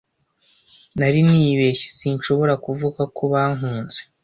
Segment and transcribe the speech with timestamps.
[0.97, 1.87] Nari nibeshye?
[1.97, 4.01] Sinshobora kuvuga ko bankunze.